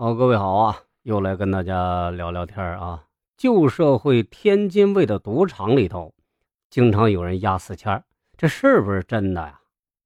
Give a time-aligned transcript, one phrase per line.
[0.00, 3.06] 好，各位好啊，又来跟大家聊聊天啊。
[3.36, 6.14] 旧社会天津卫的赌场里头，
[6.70, 8.04] 经常有人压四千
[8.36, 9.60] 这是不是真的呀？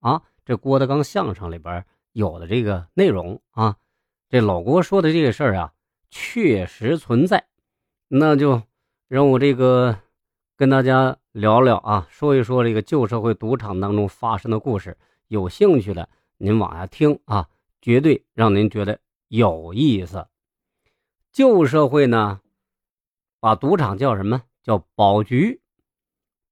[0.00, 1.82] 啊，这郭德纲相声里边
[2.12, 3.76] 有的这个内容啊，
[4.28, 5.72] 这老郭说的这个事儿啊，
[6.10, 7.46] 确实存在。
[8.08, 8.60] 那就
[9.08, 9.98] 让我这个
[10.54, 14.98] 跟大家聊聊啊，说一说这个旧社会赌场当中发生的故事。
[15.28, 17.48] 有兴趣的您往下听啊，
[17.80, 19.00] 绝对让您觉得。
[19.28, 20.26] 有意思，
[21.32, 22.40] 旧社会呢，
[23.40, 24.42] 把赌场叫什么？
[24.62, 25.60] 叫保局。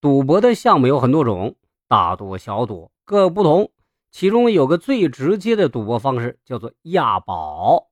[0.00, 1.56] 赌博的项目有很多种，
[1.88, 3.72] 大赌小赌各有不同。
[4.10, 7.88] 其中有个最直接的赌博方式，叫做押宝，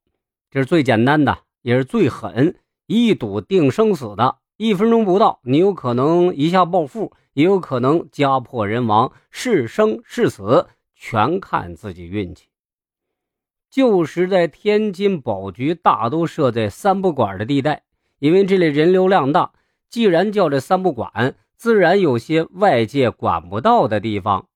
[0.50, 4.38] 这是最简单的，也是最狠，一赌定生死的。
[4.56, 12.48] 一分钟不到，你有可能一下暴富，也有可能家破人亡，是生是死，全看自己运气。
[13.74, 17.82] 旧时在天津保局大都设在三不管的地带，
[18.20, 19.50] 因为这里人流量大。
[19.90, 24.46] 既然叫这三不管，自然有些外界管不到的地方。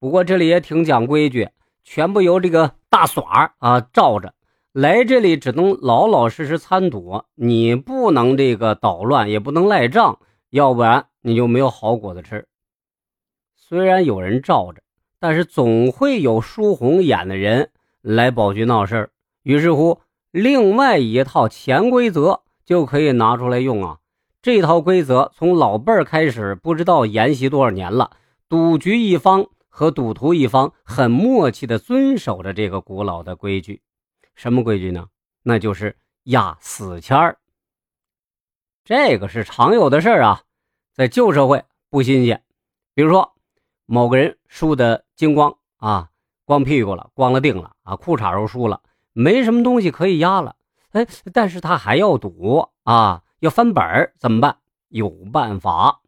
[0.00, 1.50] 不过这里也挺讲规矩，
[1.82, 4.32] 全部由这个大耍啊罩着。
[4.72, 12.46] 来这里只能老老实实参赌，你不能这个捣乱，也不能赖账，要不然你就没有好果子吃。
[13.56, 14.82] 虽然有人罩着，
[15.20, 17.68] 但是总会有输红眼的人。
[18.04, 19.10] 来保局闹事儿，
[19.44, 24.00] 于是乎，另外一套潜规则就可以拿出来用啊！
[24.42, 28.18] 这套规则从老辈儿开始，不知道沿袭多少年了。
[28.46, 33.80] 赌局一方和赌徒一方很默契地遵守着这个古老的规矩。
[34.34, 35.08] 什么规矩呢？
[35.42, 37.38] 那就是压死签儿。
[38.84, 40.42] 这个是常有的事儿啊，
[40.92, 42.42] 在旧社会不新鲜。
[42.92, 43.34] 比如说，
[43.86, 46.10] 某个人输的精光啊。
[46.44, 47.96] 光屁股了，光了腚了啊！
[47.96, 50.56] 裤衩都输了，没什么东西可以压了。
[50.90, 54.58] 哎，但是他还要赌啊，要翻本，怎么办？
[54.88, 56.02] 有办法，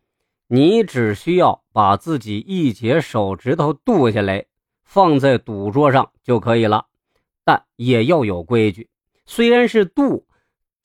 [0.46, 4.44] 你只需要把自己一截手指头剁下来，
[4.84, 6.86] 放在赌桌上就可以了。
[7.44, 8.90] 但也要有规矩，
[9.24, 10.24] 虽然是剁，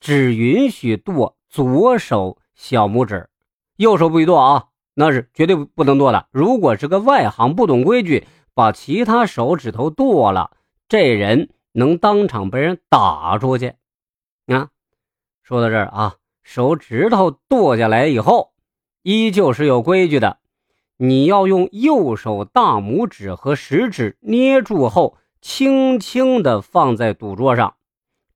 [0.00, 3.28] 只允许剁左手小拇指，
[3.76, 4.64] 右手不许剁啊，
[4.94, 6.26] 那是绝对不能剁的。
[6.30, 8.26] 如果是个外行，不懂规矩。
[8.54, 10.50] 把其他手指头剁了，
[10.88, 13.74] 这人能当场被人打出去。
[14.46, 14.68] 啊，
[15.42, 18.52] 说到这儿啊，手指头剁下来以后，
[19.02, 20.38] 依旧是有规矩的。
[20.98, 27.74] 你要用右手大拇指和食指捏住后，轻轻地放在赌桌上。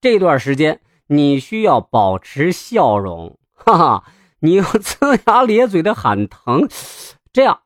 [0.01, 4.05] 这段时间你需要保持笑容，哈哈，
[4.41, 6.69] 你要龇牙咧嘴的喊疼，
[7.33, 7.61] 这样。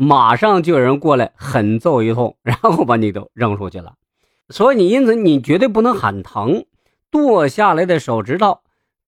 [0.00, 3.94] 马上就有人过来狠揍一通， 然后把你都扔出去了。
[4.48, 6.66] 所以你因此你绝对不能喊疼，
[7.10, 8.60] 剁下来的手指头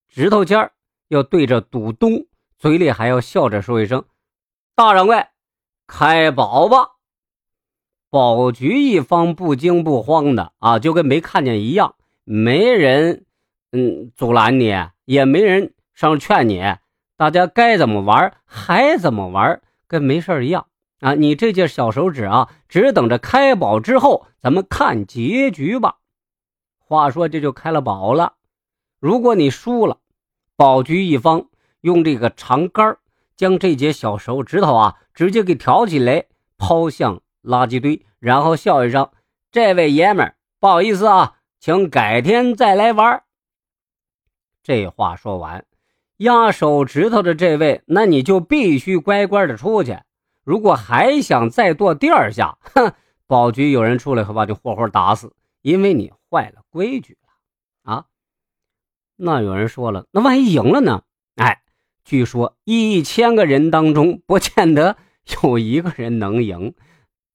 [0.09, 0.73] 指头尖
[1.07, 2.27] 要对着赌东，
[2.59, 4.05] 嘴里还要笑着说一声
[4.75, 5.29] ：“大掌柜，
[5.87, 6.97] 开宝吧。”
[8.11, 13.27] 宝局一方不惊不慌的啊，就跟没看见一样，没人
[13.71, 14.75] 嗯阻拦你，
[15.05, 16.61] 也没人上劝你，
[17.17, 19.63] 大家该怎么玩还怎么玩。
[19.87, 20.69] 跟没事一样
[21.01, 21.15] 啊！
[21.15, 25.97] 你这件小手指啊，只等着开宝之后，咱们看结局吧。
[26.79, 28.35] 话说这就开了宝了。
[28.99, 29.99] 如果你输了，
[30.57, 31.49] 宝局一方
[31.81, 32.99] 用这个长杆
[33.37, 36.27] 将这节小手指头啊直接给挑起来，
[36.59, 39.11] 抛向垃圾堆，然后笑一声
[39.51, 43.23] ：“这位爷们儿，不好意思啊，请改天再来玩。”
[44.63, 45.65] 这话说完。
[46.19, 49.99] 压手指头的这位，那你就必须乖乖的出去。
[50.51, 52.93] 如果还想再剁第二下，哼，
[53.29, 58.07] 保局有人出来，会把你活活打死，因为你坏了规矩了啊。
[59.15, 61.05] 那有人说了，那万一赢了呢？
[61.37, 61.63] 哎，
[62.05, 64.97] 据说一千个人当中，不见得
[65.41, 66.75] 有一个人能赢，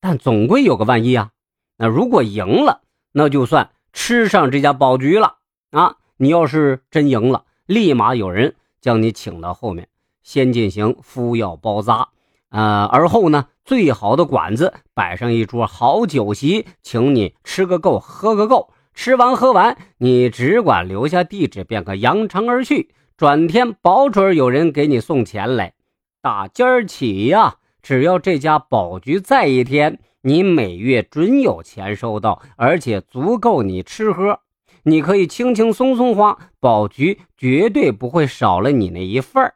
[0.01, 1.31] 但总归有个万一啊。
[1.77, 2.81] 那如果赢了，
[3.13, 5.37] 那就算吃上这家保局了
[5.71, 5.95] 啊。
[6.17, 8.55] 你要是真赢了，立马有人。
[8.81, 9.87] 将你请到后面，
[10.21, 12.09] 先进行敷药包扎，
[12.55, 18.69] 呃，而后呢，最好的馆子摆上一桌好酒席，请你吃个够，喝个够。
[18.93, 22.91] 吃完喝完，你只管留下地址，便可扬长而去。
[23.17, 25.73] 转天保准有人给你送钱来。
[26.21, 34.39] 打今儿起呀，只要这家宝局在一天，你每月准有钱收到，而且足够你吃喝。
[34.83, 39.55] 你可以轻轻松松花，宝局绝对不会少了你那一份儿。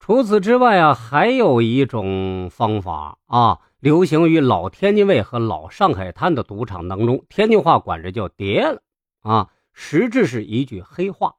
[0.00, 8.80] 除此之外啊，还有一种方法啊，流行于老天津卫和老上海滩的赌场当中，天津话管这叫“叠了”
[9.20, 9.48] 啊。
[9.74, 11.34] 实质是一句黑话。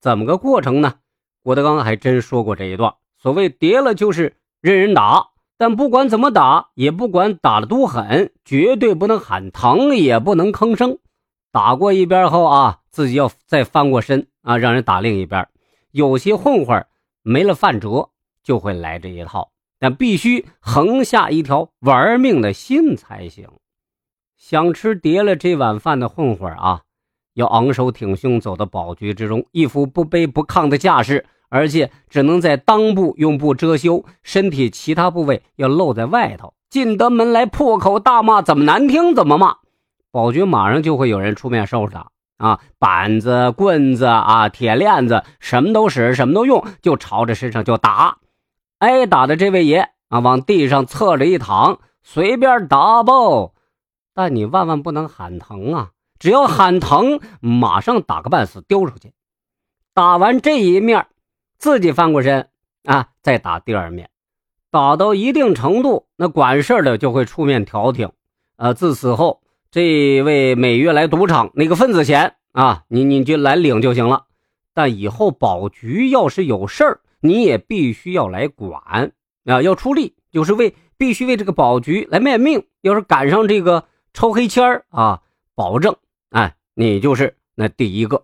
[0.00, 0.94] 怎么个过程呢？
[1.42, 2.94] 郭德纲还真说过这一段。
[3.18, 10.98] 所谓叠了就是任人打，但不管怎么打，也不管打的多狠，绝对不能喊疼，也不能吭声。
[11.50, 15.48] 打过一边后啊，自己要再翻过身啊，让人打另一边。
[15.90, 16.86] 有些混混
[17.24, 18.10] 没了饭辙，
[18.42, 19.50] 就会来这一套，
[19.80, 23.48] 但必须横下一条玩命的心才行。
[24.36, 26.82] 想吃跌了这碗饭的混混啊，
[27.32, 31.26] 要昂首挺胸走到宝局之中，一副不卑不亢的架势。
[31.50, 36.52] 而且只能在裆部用布遮羞，身体其他部位要露在外头。
[36.68, 39.58] 进得门来破口大骂，怎么难听怎么骂。
[40.10, 42.60] 宝局马上就会有人出面收拾他啊！
[42.78, 48.18] 板子、棍子啊、铁链子，什么都使，什么都用，就朝着身上就打。
[48.78, 53.12] 挨打的这位爷啊，往地上侧着一躺，随便打吧。
[54.14, 55.90] 但你万万不能喊疼啊！
[56.18, 59.12] 只要喊疼，马上打个半死丢出去。
[59.92, 61.06] 打完这一面。
[61.56, 62.50] 自己翻过身
[62.84, 64.10] 啊，再打第二面，
[64.70, 68.10] 打到一定程度，那管事的就会出面调停。
[68.56, 69.40] 呃，自此后，
[69.74, 74.26] 这位每月来赌场那个份子钱啊，你你就来领就行了。
[74.72, 79.10] 但以后保局要是有事儿，你也必须要来管
[79.46, 82.64] 啊，要出力，就是为必须为这个保局来卖命。
[82.82, 85.22] 要是赶上这个抽黑签儿啊，
[85.56, 85.96] 保证
[86.30, 88.22] 哎，你就是那第一个。